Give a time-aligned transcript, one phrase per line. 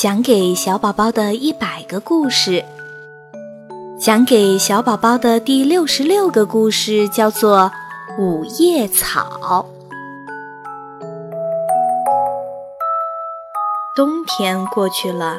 [0.00, 2.64] 讲给小宝宝的一百个故事，
[3.98, 7.72] 讲给小宝宝的第六十六个故事叫做
[8.22, 9.26] 《五叶草》。
[13.96, 15.38] 冬天过去了，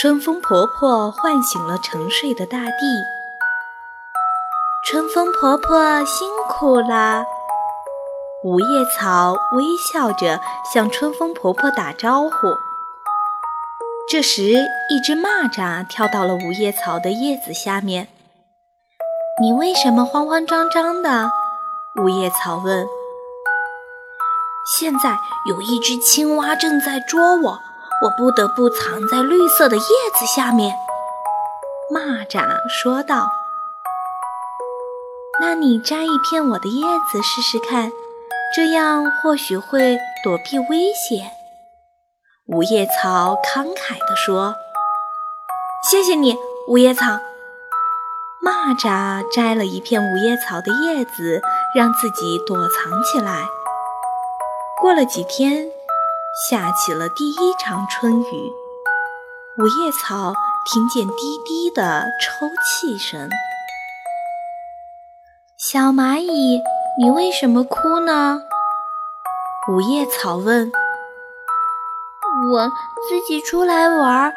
[0.00, 2.70] 春风婆婆唤醒了沉睡的大地。
[4.86, 7.24] 春风婆婆辛苦了。
[8.44, 8.66] 五叶
[8.96, 10.40] 草微笑着
[10.72, 12.69] 向春风婆婆打招呼。
[14.10, 18.08] 这时，一只蚂蚱跳到了五叶草的叶子下面。
[19.40, 21.30] “你为什么慌慌张张的？”
[22.02, 22.84] 五叶草问。
[24.76, 25.16] “现在
[25.48, 27.60] 有一只青蛙正在捉我，
[28.02, 29.82] 我不得不藏在绿色的叶
[30.18, 30.74] 子下面。”
[31.94, 33.30] 蚂蚱说道。
[35.40, 37.92] “那你摘一片我的叶子试试看，
[38.56, 41.30] 这样或许会躲避危险。”
[42.52, 44.56] 五叶草慷慨地说
[45.88, 47.20] ：“谢谢你，五叶草。”
[48.42, 51.40] 蚂蚱摘了一片五叶草的叶子，
[51.76, 53.46] 让自己躲藏起来。
[54.80, 55.70] 过了几天，
[56.48, 58.52] 下起了第一场春雨。
[59.58, 60.34] 五叶草
[60.72, 63.28] 听见滴滴的抽泣声。
[65.56, 66.60] 小蚂蚁，
[66.98, 68.42] 你为什么哭呢？
[69.68, 70.72] 五叶草问。
[72.52, 72.68] 我
[73.08, 74.32] 自己出来玩，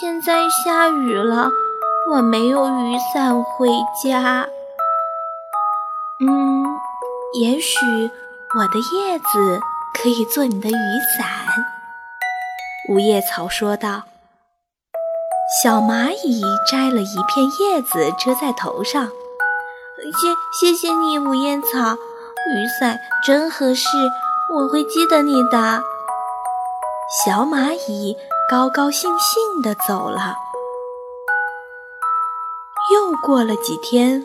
[0.00, 1.48] 现在下雨了，
[2.10, 3.68] 我没有雨伞回
[4.02, 4.46] 家。
[6.20, 6.64] 嗯，
[7.40, 8.10] 也许
[8.56, 9.60] 我的叶子
[9.94, 10.72] 可以做你的雨
[11.18, 11.26] 伞。”
[12.90, 14.02] 五叶草说道。
[15.62, 19.06] 小蚂蚁摘了一片叶子遮在头上，
[20.18, 23.86] 谢谢谢你，五叶草，雨伞真合适，
[24.54, 25.82] 我会记得你的。
[27.06, 28.16] 小蚂蚁
[28.50, 30.36] 高高兴兴地走了。
[32.94, 34.22] 又过了几天，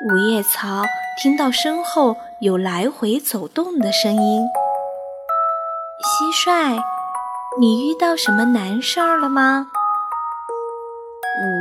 [0.00, 0.82] 五叶草
[1.20, 4.42] 听到身后有来回走动的声音。
[6.04, 6.80] 蟋蟀，
[7.58, 9.66] 你遇到什么难事儿了吗？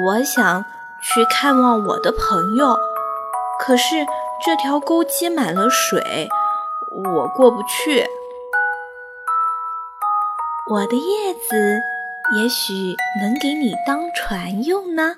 [0.06, 0.64] 我想
[1.02, 2.78] 去看望我的朋友，
[3.60, 4.06] 可是
[4.46, 6.30] 这条沟积满了水，
[6.92, 8.08] 我过不去。
[10.74, 11.84] 我的叶子
[12.36, 12.74] 也许
[13.22, 15.18] 能给你当船用呢。”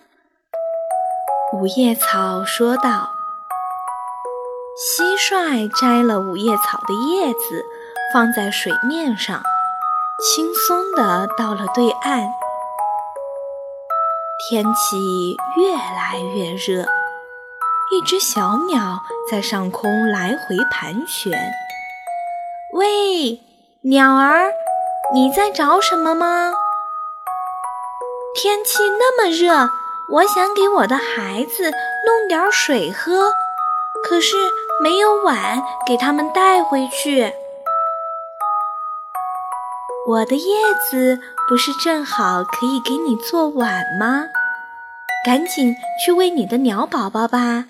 [1.54, 3.12] 五叶草说道。
[4.76, 7.64] 蟋蟀摘了五叶草的叶子，
[8.14, 9.42] 放在水面上，
[10.20, 12.28] 轻松地到了对岸。
[14.50, 16.86] 天气越来越热，
[17.94, 19.00] 一只小鸟
[19.32, 21.32] 在上空来回盘旋。
[22.74, 23.40] 喂，
[23.84, 24.52] 鸟儿！
[25.16, 26.52] 你在找什么吗？
[28.36, 29.70] 天气那么热，
[30.10, 31.72] 我想给我的孩子
[32.06, 33.32] 弄点水喝，
[34.04, 34.36] 可是
[34.84, 37.32] 没有碗给他们带回去。
[40.10, 44.26] 我的叶子不是正好可以给你做碗吗？
[45.26, 47.64] 赶紧去喂你的鸟宝宝吧。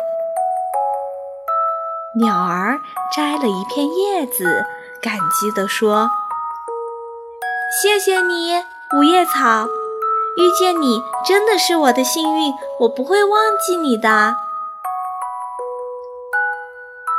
[2.20, 2.80] 鸟儿
[3.16, 4.66] 摘了一片叶子，
[5.00, 6.10] 感激地说。
[7.82, 8.54] 谢谢你，
[8.96, 9.68] 五叶草，
[10.38, 14.34] 遇见你真的是我的幸运，我不会忘记你的。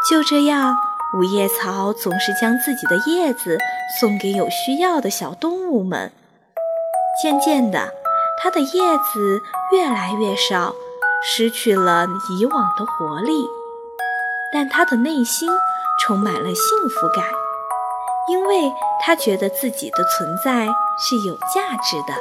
[0.08, 0.74] 就这样，
[1.18, 3.58] 五叶草总是将自己的叶子
[4.00, 6.10] 送给有需要的小动物们。
[7.22, 7.92] 渐渐的，
[8.42, 10.74] 它的叶子越来越少，
[11.22, 13.46] 失去了以往的活力，
[14.50, 15.50] 但它的内心
[16.02, 17.45] 充满了幸福感。
[18.28, 20.66] 因为他觉得自己的存在
[20.98, 22.14] 是有价值的。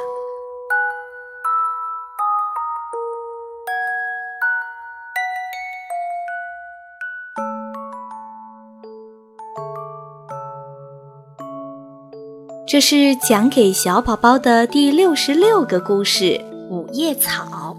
[12.68, 16.24] 这是讲给小宝宝的第六十六个故事
[16.68, 17.76] 《五叶草》。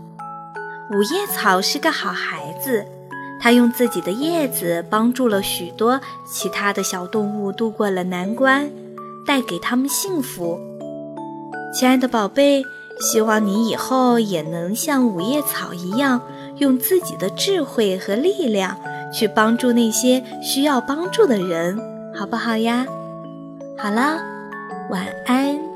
[0.96, 2.97] 五叶草是个好孩子。
[3.40, 8.70] 它用自己的叶子帮助了许多其他的小动物度过了难关，
[9.26, 10.60] 带给他们幸福。
[11.74, 12.64] 亲爱的宝贝，
[13.00, 16.22] 希望你以后也能像五叶草一样，
[16.58, 18.78] 用自己的智慧和力量
[19.14, 21.80] 去帮助那些需要帮助的人，
[22.16, 22.86] 好不好呀？
[23.78, 24.20] 好了，
[24.90, 25.67] 晚安。